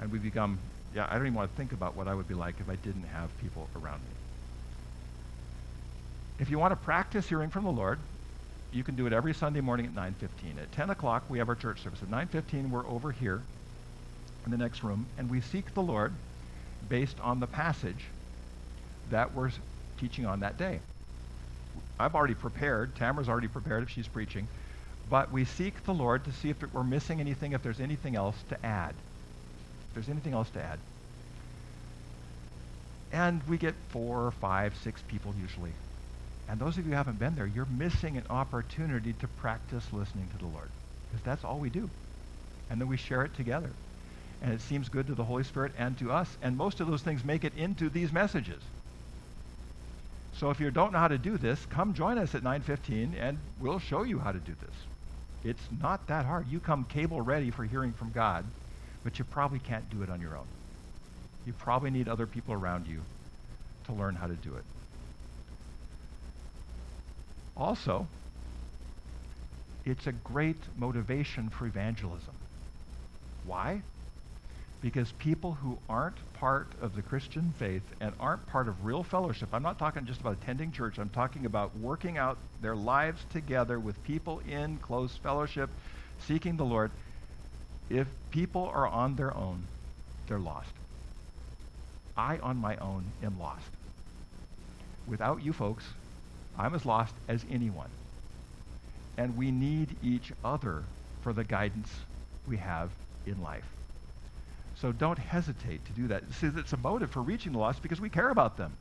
[0.00, 0.58] And we become,
[0.94, 2.76] yeah, I don't even want to think about what I would be like if I
[2.76, 4.15] didn't have people around me.
[6.38, 7.98] If you want to practice hearing from the Lord,
[8.72, 10.62] you can do it every Sunday morning at 9.15.
[10.62, 12.02] At 10 o'clock, we have our church service.
[12.02, 13.40] At 9.15, we're over here
[14.44, 16.12] in the next room, and we seek the Lord
[16.88, 18.04] based on the passage
[19.10, 19.50] that we're
[19.98, 20.80] teaching on that day.
[21.98, 22.94] I've already prepared.
[22.96, 24.46] Tamara's already prepared if she's preaching.
[25.08, 28.36] But we seek the Lord to see if we're missing anything, if there's anything else
[28.50, 28.90] to add.
[28.90, 30.78] If there's anything else to add.
[33.12, 35.72] And we get four, five, six people usually.
[36.48, 40.28] And those of you who haven't been there, you're missing an opportunity to practice listening
[40.28, 40.68] to the Lord.
[41.08, 41.90] Because that's all we do.
[42.70, 43.70] And then we share it together.
[44.42, 46.28] And it seems good to the Holy Spirit and to us.
[46.42, 48.62] And most of those things make it into these messages.
[50.34, 53.38] So if you don't know how to do this, come join us at 9:15 and
[53.58, 54.74] we'll show you how to do this.
[55.42, 56.46] It's not that hard.
[56.48, 58.44] You come cable ready for hearing from God,
[59.02, 60.46] but you probably can't do it on your own.
[61.46, 63.00] You probably need other people around you
[63.86, 64.64] to learn how to do it.
[67.56, 68.06] Also,
[69.84, 72.34] it's a great motivation for evangelism.
[73.46, 73.80] Why?
[74.82, 79.48] Because people who aren't part of the Christian faith and aren't part of real fellowship,
[79.52, 83.78] I'm not talking just about attending church, I'm talking about working out their lives together
[83.78, 85.70] with people in close fellowship,
[86.26, 86.90] seeking the Lord.
[87.88, 89.62] If people are on their own,
[90.26, 90.72] they're lost.
[92.16, 93.68] I, on my own, am lost.
[95.06, 95.84] Without you folks,
[96.58, 97.90] I'm as lost as anyone.
[99.16, 100.84] And we need each other
[101.20, 101.90] for the guidance
[102.46, 102.90] we have
[103.24, 103.66] in life.
[104.74, 106.22] So don't hesitate to do that.
[106.34, 108.76] See, it's a motive for reaching the lost because we care about them.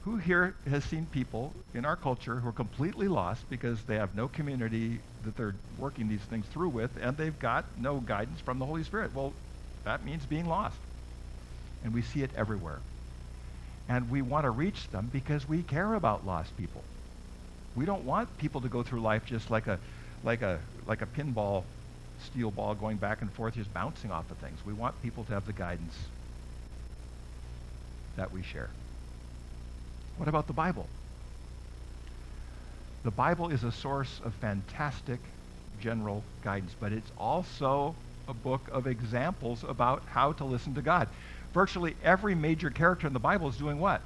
[0.00, 4.14] Who here has seen people in our culture who are completely lost because they have
[4.14, 8.58] no community that they're working these things through with and they've got no guidance from
[8.58, 9.12] the Holy Spirit?
[9.14, 9.34] Well,
[9.84, 10.78] that means being lost.
[11.82, 12.80] And we see it everywhere.
[13.88, 16.82] And we want to reach them because we care about lost people.
[17.74, 19.78] We don't want people to go through life just like a,
[20.24, 21.62] like a, like a pinball
[22.24, 24.58] steel ball going back and forth, just bouncing off of things.
[24.66, 25.94] We want people to have the guidance
[28.16, 28.70] that we share.
[30.16, 30.86] What about the Bible?
[33.04, 35.20] The Bible is a source of fantastic
[35.80, 37.94] general guidance, but it's also
[38.26, 41.08] a book of examples about how to listen to God
[41.56, 44.02] virtually every major character in the Bible is doing what?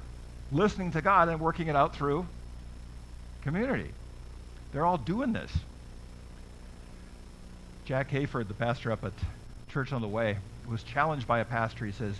[0.53, 2.25] Listening to God and working it out through
[3.43, 3.91] community.
[4.71, 5.51] They're all doing this.
[7.83, 9.11] Jack Hayford, the pastor up at
[9.67, 10.37] Church on the Way,
[10.69, 11.85] was challenged by a pastor.
[11.85, 12.15] He says,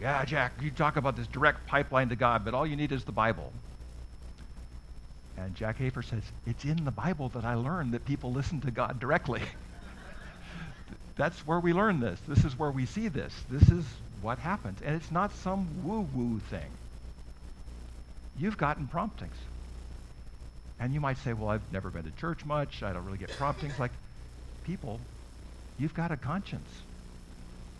[0.00, 3.04] Yeah, Jack, you talk about this direct pipeline to God, but all you need is
[3.04, 3.52] the Bible.
[5.36, 8.70] And Jack Hayford says, It's in the Bible that I learned that people listen to
[8.70, 9.42] God directly.
[11.16, 12.18] That's where we learn this.
[12.26, 13.34] This is where we see this.
[13.50, 13.84] This is
[14.22, 14.80] what happens.
[14.84, 16.70] And it's not some woo woo thing.
[18.38, 19.36] You've gotten promptings.
[20.78, 22.82] And you might say, Well, I've never been to church much.
[22.82, 23.78] I don't really get promptings.
[23.78, 23.92] Like,
[24.64, 25.00] people,
[25.78, 26.68] you've got a conscience.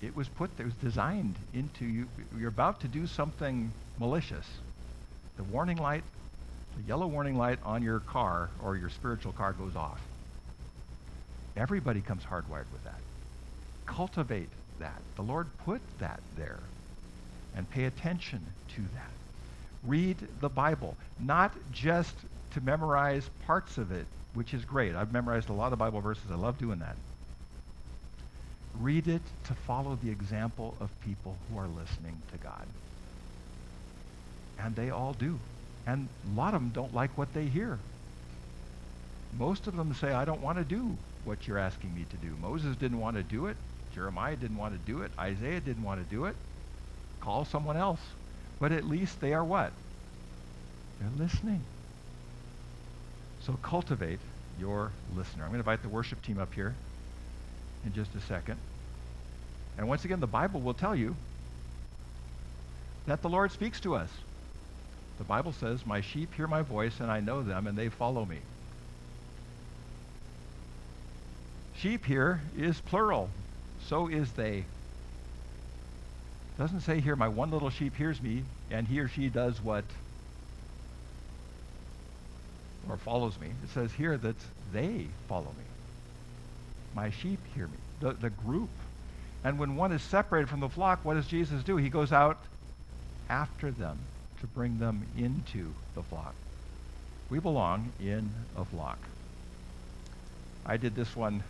[0.01, 2.07] It was put, it was designed into you.
[2.39, 4.47] You're about to do something malicious.
[5.37, 6.05] The warning light,
[6.77, 10.01] the yellow warning light on your car or your spiritual car goes off.
[11.57, 13.01] Everybody comes hardwired with that.
[13.87, 14.49] Cultivate
[14.81, 15.01] that.
[15.17, 16.61] The Lord put that there.
[17.57, 19.11] And pay attention to that.
[19.85, 22.15] Read the Bible, not just
[22.53, 24.95] to memorize parts of it, which is great.
[24.95, 26.25] I've memorized a lot of Bible verses.
[26.31, 26.97] I love doing that.
[28.79, 32.67] Read it to follow the example of people who are listening to God.
[34.59, 35.39] And they all do.
[35.87, 37.79] And a lot of them don't like what they hear.
[39.39, 42.35] Most of them say, I don't want to do what you're asking me to do.
[42.41, 43.57] Moses didn't want to do it.
[43.97, 45.11] Jeremiah didn't want to do it.
[45.19, 46.37] Isaiah didn't want to do it.
[47.21, 48.01] Call someone else.
[48.61, 49.73] But at least they are what?
[51.01, 51.63] They're listening.
[53.41, 54.19] So cultivate
[54.61, 55.45] your listener.
[55.45, 56.75] I'm going to invite the worship team up here
[57.87, 58.59] in just a second.
[59.79, 61.17] And once again, the Bible will tell you
[63.07, 64.11] that the Lord speaks to us.
[65.17, 68.27] The Bible says, My sheep hear my voice, and I know them, and they follow
[68.27, 68.41] me.
[71.75, 73.31] Sheep here is plural.
[73.89, 74.65] So is they.
[76.59, 79.85] doesn't say here, my one little sheep hears me, and he or she does what
[82.89, 83.49] or follows me.
[83.65, 84.37] It says here that
[84.73, 85.65] they follow me.
[86.95, 87.79] My sheep hear me.
[88.01, 88.71] The, the group.
[89.45, 91.77] And when one is separated from the flock, what does Jesus do?
[91.77, 92.39] He goes out
[93.29, 93.99] after them
[94.41, 96.35] to bring them into the flock.
[97.31, 98.99] We belong in a flock.
[100.65, 101.45] I did this one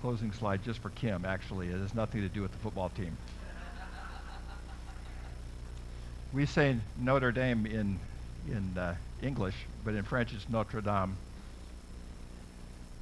[0.00, 1.68] closing slide just for Kim, actually.
[1.68, 3.16] It has nothing to do with the football team.
[6.32, 7.98] we say Notre Dame in,
[8.48, 11.16] in uh, English, but in French it's Notre Dame.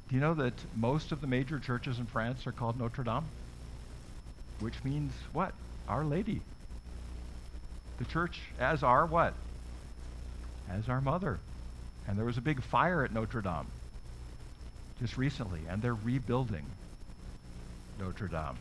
[0.09, 3.25] Do you know that most of the major churches in France are called Notre Dame?
[4.59, 5.53] Which means what?
[5.87, 6.41] Our Lady.
[7.99, 9.33] The church as our what?
[10.69, 11.39] As our mother.
[12.07, 13.67] And there was a big fire at Notre Dame
[14.99, 16.65] just recently, and they're rebuilding
[17.99, 18.57] Notre Dame.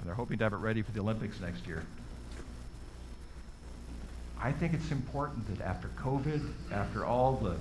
[0.00, 1.84] And they're hoping to have it ready for the Olympics next year.
[4.40, 7.56] I think it's important that after COVID, after all the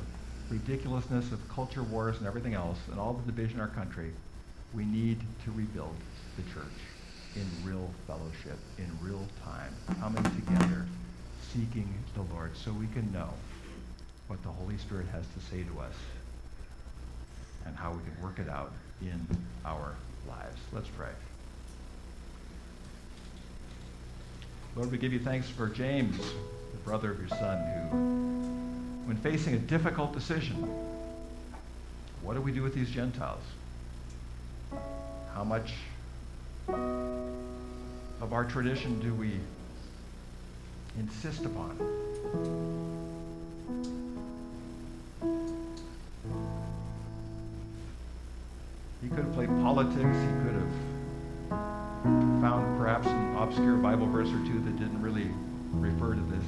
[0.49, 4.11] ridiculousness of culture wars and everything else, and all the division in our country,
[4.73, 5.95] we need to rebuild
[6.35, 6.77] the church
[7.35, 10.85] in real fellowship, in real time, coming together,
[11.53, 13.29] seeking the Lord, so we can know
[14.27, 15.93] what the Holy Spirit has to say to us
[17.65, 19.25] and how we can work it out in
[19.65, 19.95] our
[20.27, 20.59] lives.
[20.73, 21.09] Let's pray.
[24.75, 27.57] Lord, we give you thanks for James the brother of your son,
[27.89, 30.55] who, when facing a difficult decision,
[32.21, 33.41] what do we do with these Gentiles?
[35.33, 35.73] How much
[36.67, 39.39] of our tradition do we
[40.99, 41.77] insist upon?
[49.97, 50.73] He could have
[52.41, 55.31] found perhaps an obscure Bible verse or two that didn't really
[55.71, 56.43] refer to this.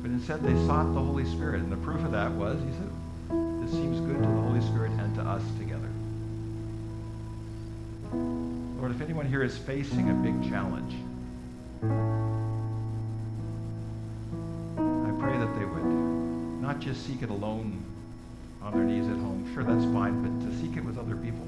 [0.00, 1.60] But instead, they sought the Holy Spirit.
[1.60, 2.90] And the proof of that was, he said,
[3.62, 5.90] this seems good to the Holy Spirit and to us together.
[8.80, 10.94] Lord, if anyone here is facing a big challenge,
[14.78, 15.84] I pray that they would
[16.62, 17.84] not just seek it alone
[18.62, 19.46] on their knees at home.
[19.52, 21.46] Sure, that's fine, but to seek it with other people.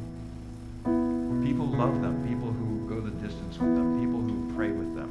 [1.53, 5.11] People love them, people who go the distance with them, people who pray with them.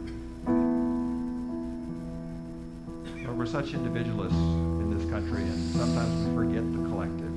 [3.23, 7.31] But we're such individualists in this country, and sometimes we forget the collective.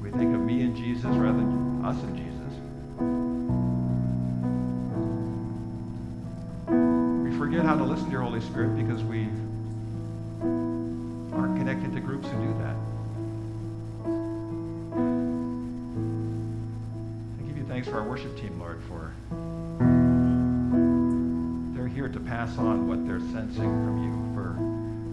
[0.00, 2.52] We think of me and Jesus rather than us and Jesus.
[7.24, 9.24] We forget how to listen to your Holy Spirit because we
[11.36, 12.85] aren't connected to groups who do that.
[17.86, 19.12] Thanks for our worship team, Lord, for
[21.76, 24.54] they're here to pass on what they're sensing from you, for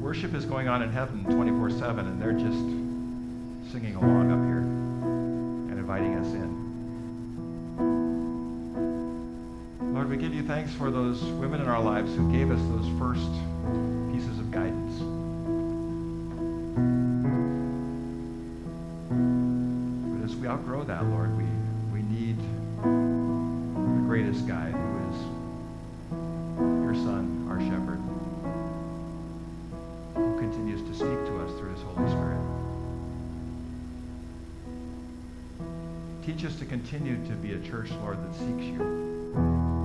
[0.03, 2.57] worship is going on in heaven 24 7, and they're just
[3.71, 6.63] singing along up here and inviting us in.
[9.93, 12.87] Lord, we give you thanks for those women in our lives who gave us those
[12.97, 13.29] first
[14.11, 14.97] pieces of guidance.
[20.09, 21.43] But as we outgrow that, Lord, we,
[36.25, 39.82] Teach us to continue to be a church, Lord, that seeks you.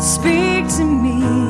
[0.00, 1.47] Speak to me.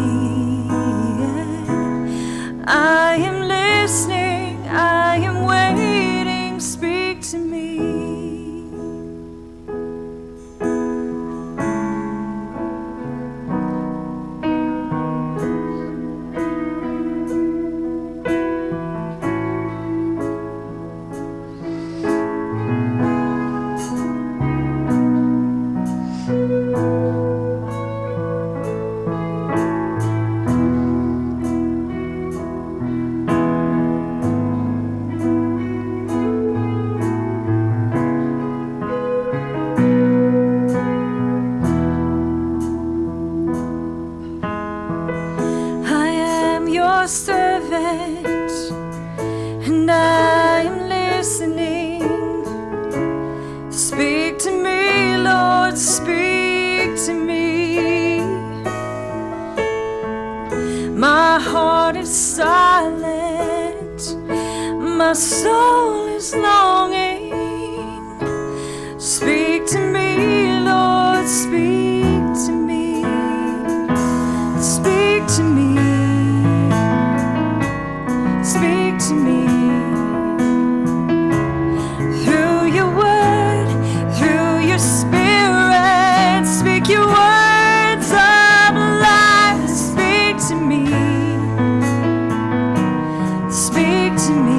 [94.29, 94.58] To me,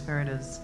[0.00, 0.60] Spirit is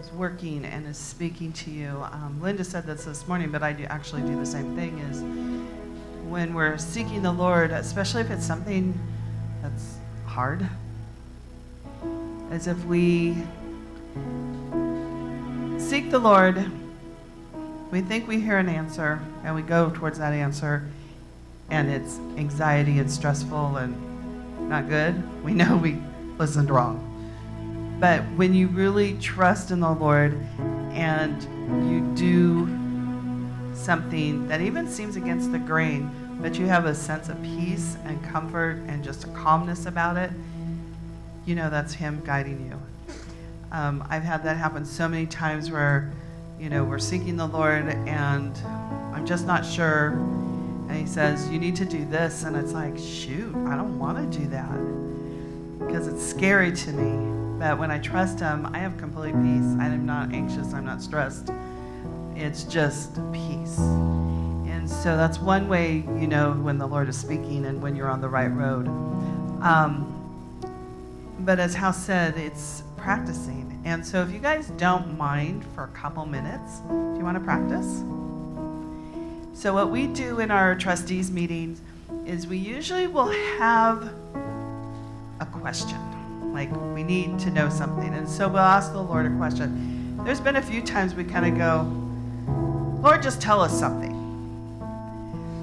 [0.00, 3.74] is working and is speaking to you, um, Linda said this this morning, but I
[3.74, 4.98] do actually do the same thing.
[5.00, 5.20] Is
[6.30, 8.98] when we're seeking the Lord, especially if it's something
[9.60, 10.66] that's hard,
[12.50, 13.36] as if we
[15.78, 16.70] seek the Lord,
[17.90, 20.88] we think we hear an answer, and we go towards that answer,
[21.68, 23.94] and it's anxiety and stressful and
[24.70, 25.98] not good, we know we
[26.38, 27.11] listened wrong.
[28.02, 30.36] But when you really trust in the Lord
[30.90, 31.40] and
[31.88, 32.66] you do
[33.76, 38.20] something that even seems against the grain, but you have a sense of peace and
[38.24, 40.32] comfort and just a calmness about it,
[41.46, 43.16] you know that's Him guiding you.
[43.70, 46.10] Um, I've had that happen so many times where,
[46.58, 48.58] you know, we're seeking the Lord and
[49.14, 50.08] I'm just not sure.
[50.88, 52.42] And He says, You need to do this.
[52.42, 57.41] And it's like, Shoot, I don't want to do that because it's scary to me.
[57.62, 59.76] But when I trust Him, I have complete peace.
[59.78, 61.48] I am not anxious, I'm not stressed.
[62.34, 63.78] It's just peace.
[63.78, 68.08] And so that's one way you know when the Lord is speaking and when you're
[68.08, 68.88] on the right road.
[69.62, 70.12] Um,
[71.38, 73.80] but as Hal said, it's practicing.
[73.84, 77.44] And so if you guys don't mind for a couple minutes, do you want to
[77.44, 78.02] practice?
[79.54, 81.80] So what we do in our trustees meetings
[82.26, 84.12] is we usually will have
[85.38, 86.11] a question.
[86.52, 88.14] Like we need to know something.
[88.14, 90.18] And so we'll ask the Lord a question.
[90.24, 94.12] There's been a few times we kind of go, Lord, just tell us something.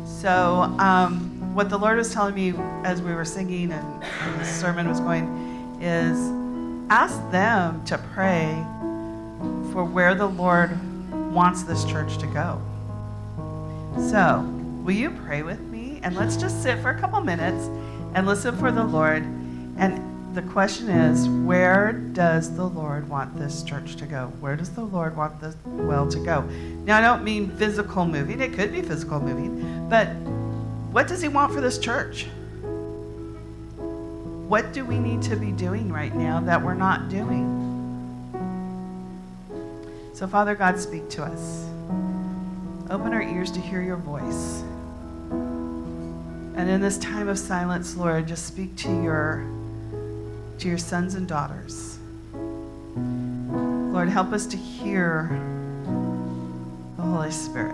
[0.05, 4.45] So, um, what the Lord was telling me as we were singing and, and the
[4.45, 6.17] sermon was going is
[6.89, 8.65] ask them to pray
[9.71, 10.77] for where the Lord
[11.31, 12.61] wants this church to go.
[14.09, 14.41] So,
[14.83, 15.99] will you pray with me?
[16.03, 17.65] And let's just sit for a couple minutes
[18.13, 19.23] and listen for the Lord.
[19.77, 24.27] And the question is, where does the Lord want this church to go?
[24.39, 26.41] Where does the Lord want the well to go?
[26.85, 30.07] Now, I don't mean physical moving, it could be physical moving, but
[30.91, 32.27] what does He want for this church?
[33.77, 37.57] What do we need to be doing right now that we're not doing?
[40.13, 41.65] So, Father God, speak to us.
[42.89, 44.61] Open our ears to hear your voice.
[45.31, 49.45] And in this time of silence, Lord, just speak to your
[50.59, 51.97] to your sons and daughters.
[52.33, 55.29] Lord, help us to hear
[56.97, 57.73] the Holy Spirit.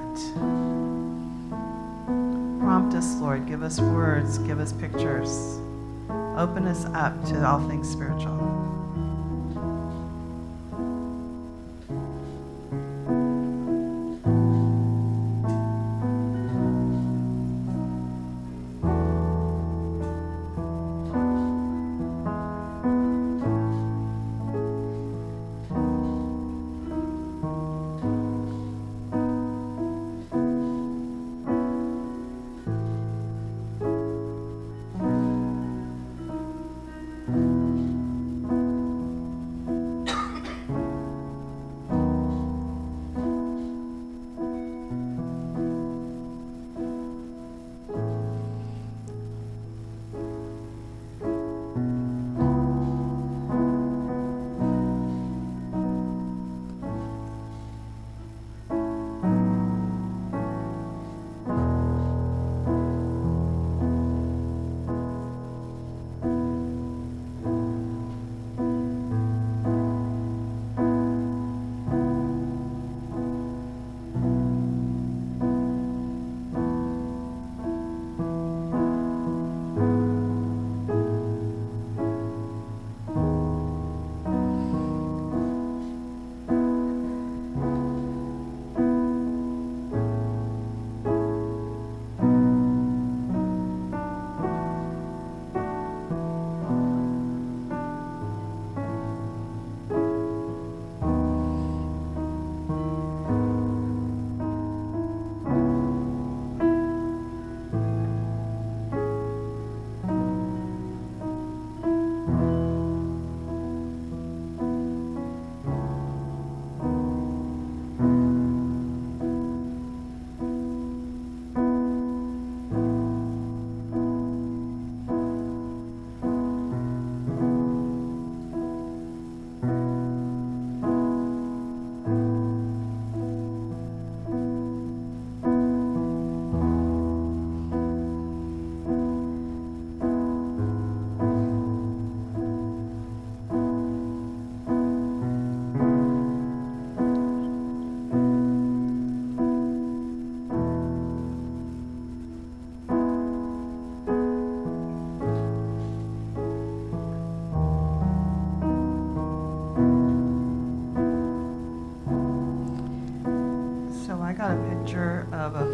[2.60, 3.48] Prompt us, Lord.
[3.48, 5.60] Give us words, give us pictures.
[6.38, 8.45] Open us up to all things spiritual.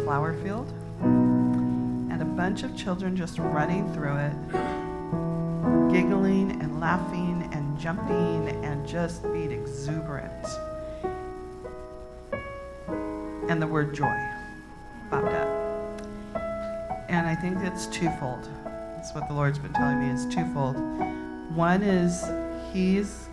[0.04, 4.32] Flower field and a bunch of children just running through it,
[5.92, 10.46] giggling and laughing and jumping and just being exuberant.
[13.48, 14.14] And the word joy
[15.10, 15.48] popped up.
[17.08, 18.48] And I think it's twofold.
[18.64, 20.76] That's what the Lord's been telling me is twofold.
[21.54, 22.24] One is
[22.72, 23.28] He's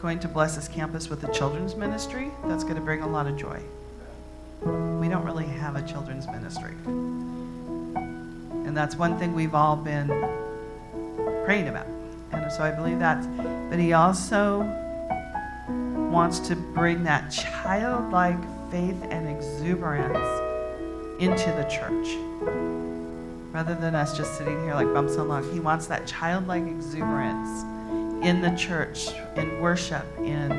[0.00, 3.26] going to bless this campus with a children's ministry that's going to bring a lot
[3.26, 3.62] of joy.
[5.06, 6.74] We don't really have a children's ministry.
[7.94, 10.08] And that's one thing we've all been
[11.44, 11.86] praying about.
[12.32, 13.24] And so I believe that.
[13.70, 14.62] But he also
[16.10, 18.40] wants to bring that childlike
[18.72, 20.18] faith and exuberance
[21.22, 22.16] into the church.
[23.52, 27.62] Rather than us just sitting here like bumps on log, he wants that childlike exuberance
[28.24, 30.50] in the church, in worship, in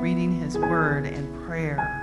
[0.00, 1.99] reading his word, in prayer.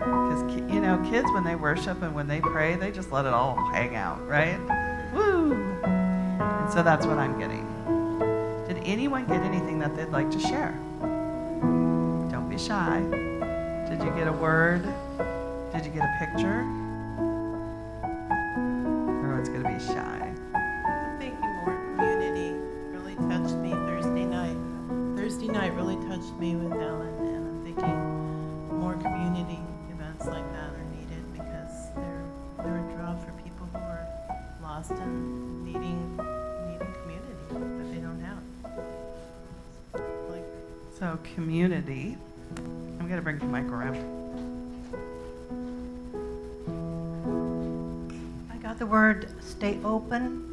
[0.00, 0.42] Because,
[0.72, 3.56] you know, kids, when they worship and when they pray, they just let it all
[3.72, 4.58] hang out, right?
[5.12, 5.52] Woo!
[5.82, 7.66] And so that's what I'm getting.
[8.66, 10.74] Did anyone get anything that they'd like to share?
[11.00, 13.00] Don't be shy.
[13.90, 14.82] Did you get a word?
[15.72, 16.79] Did you get a picture?
[49.84, 50.46] Open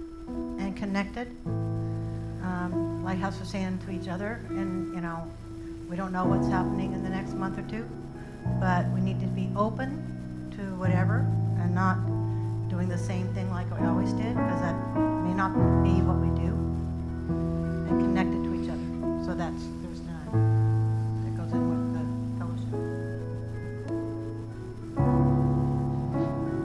[0.59, 1.27] and connected.
[1.45, 5.23] Um, Lighthouse was saying to each other, and you know,
[5.89, 7.87] we don't know what's happening in the next month or two,
[8.59, 11.25] but we need to be open to whatever
[11.59, 11.97] and not
[12.69, 14.75] doing the same thing like we always did, because that
[15.23, 15.53] may not
[15.83, 16.53] be what we do.
[17.89, 18.87] And connected to each other.
[19.25, 20.31] So that's there's that.
[21.23, 22.03] That goes in with the
[22.39, 22.75] fellowship.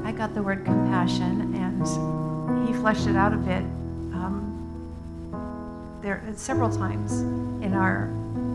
[0.04, 1.86] I got the word compassion, and
[2.82, 3.62] fleshed it out a bit.
[4.12, 7.20] Um, there, several times
[7.62, 8.08] in our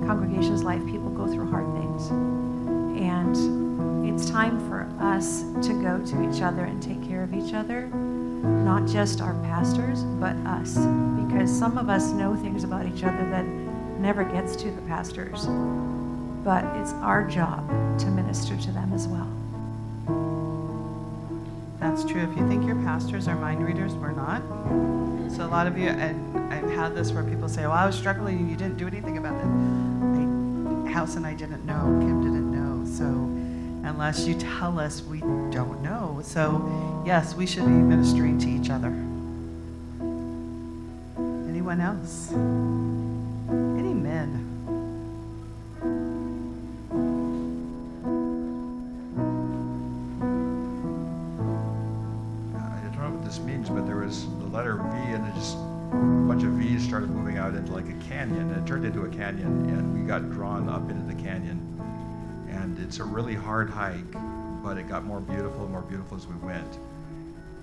[0.05, 2.09] congregation's life, people go through hard things,
[2.99, 7.53] and it's time for us to go to each other and take care of each
[7.53, 10.75] other, not just our pastors, but us,
[11.25, 13.45] because some of us know things about each other that
[14.01, 15.45] never gets to the pastors,
[16.43, 17.65] but it's our job
[17.97, 19.37] to minister to them as well.
[21.98, 22.22] That's true.
[22.22, 24.43] If you think your pastors are mind readers, we're not.
[25.32, 27.95] So a lot of you, and I've had this where people say, "Well, I was
[27.95, 31.98] struggling, and you didn't do anything about it." I, House and I didn't know.
[32.00, 32.86] Kim didn't know.
[32.86, 33.06] So
[33.89, 36.22] unless you tell us, we don't know.
[36.24, 38.93] So yes, we should be ministering to each other.
[41.50, 42.32] Anyone else?
[42.32, 44.47] Any men?
[62.80, 64.13] It's a really hard hike,
[64.63, 66.78] but it got more beautiful, and more beautiful as we went.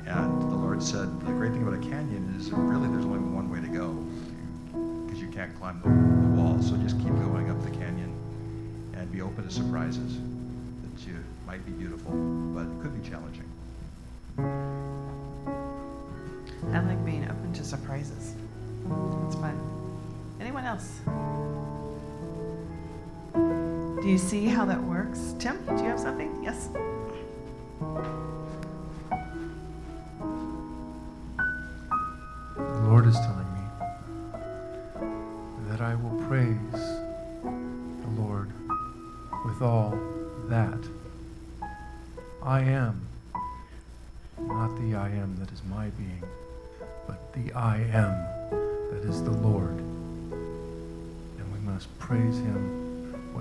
[0.06, 3.48] And the Lord said, the great thing about a canyon is really there's only one
[3.50, 3.92] way to go,
[5.06, 6.60] because you can't climb the, the wall.
[6.60, 8.12] So just keep going up the canyon,
[8.94, 10.18] and be open to surprises
[10.82, 12.12] that you might be beautiful,
[12.52, 13.48] but it could be challenging.
[16.72, 18.34] I like being open to surprises.
[19.26, 19.58] It's fun.
[20.40, 21.00] Anyone else?
[24.04, 25.34] Do you see how that works?
[25.38, 26.38] Tim, do you have something?
[26.44, 26.68] Yes?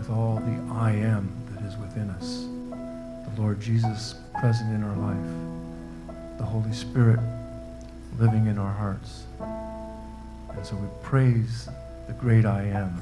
[0.04, 2.45] With all the I am that is within us.
[3.34, 7.22] The Lord Jesus present in our life, the Holy Spirit
[8.20, 9.24] living in our hearts.
[9.39, 11.70] And so we praise
[12.08, 13.01] the great I am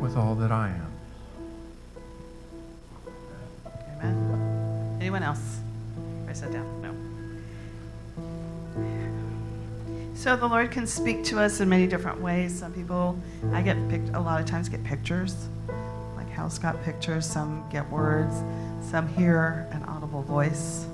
[0.00, 0.92] with all that I am.
[4.00, 4.98] Amen.
[5.00, 5.60] Anyone else?
[6.28, 6.66] I sat down.
[6.82, 6.92] No.
[10.16, 12.58] So the Lord can speak to us in many different ways.
[12.58, 13.16] Some people,
[13.52, 15.46] I get picked a lot of times get pictures,
[16.46, 17.26] House got pictures.
[17.26, 18.36] Some get words.
[18.80, 20.86] Some hear an audible voice.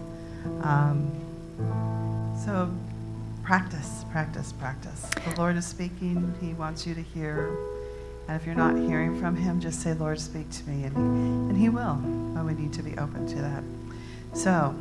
[0.62, 1.12] Um,
[2.42, 2.70] so
[3.42, 5.10] practice, Practice, practice.
[5.28, 6.34] The Lord is speaking.
[6.40, 7.54] He wants you to hear.
[8.28, 10.84] And if you're not hearing from Him, just say, Lord, speak to me.
[10.84, 11.96] And He, and he will.
[12.34, 13.62] But we need to be open to that.
[14.32, 14.74] So,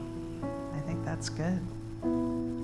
[0.73, 1.59] I think that's good.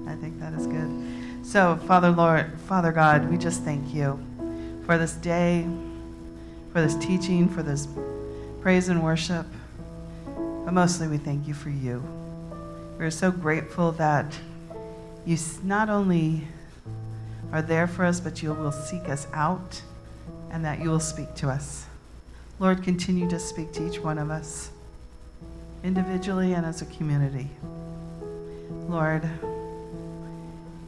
[0.08, 1.45] I think that is good.
[1.45, 4.18] So, Father, Lord, Father God, we just thank you
[4.86, 5.68] for this day,
[6.78, 7.88] for this teaching, for this
[8.62, 9.48] praise and worship.
[10.64, 12.04] But mostly, we thank you for you.
[13.00, 14.38] We're so grateful that
[15.26, 16.48] you not only
[17.52, 19.82] are there for us, but you will seek us out
[20.52, 21.88] and that you will speak to us.
[22.60, 24.70] Lord, continue to speak to each one of us,
[25.84, 27.50] individually and as a community.
[28.88, 29.28] Lord,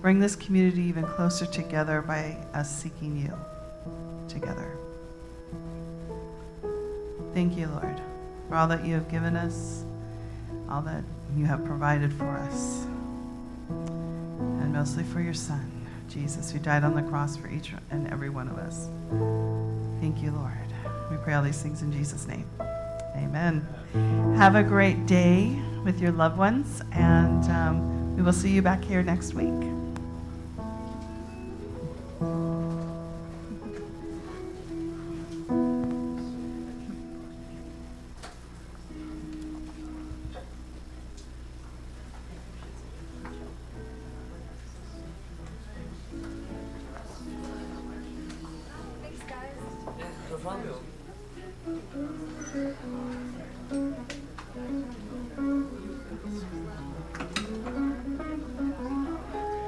[0.03, 3.33] bring this community even closer together by us seeking you
[4.27, 4.78] together.
[7.33, 8.01] Thank you, Lord,
[8.47, 9.83] for all that you have given us,
[10.69, 11.03] all that
[11.35, 12.85] you have provided for us,
[13.69, 18.29] and mostly for your Son, Jesus, who died on the cross for each and every
[18.29, 18.87] one of us.
[20.01, 20.53] Thank you, Lord.
[21.11, 22.45] We pray all these things in Jesus' name.
[23.15, 23.67] Amen.
[24.37, 28.83] Have a great day with your loved ones, and um, we will see you back
[28.83, 29.78] here next week.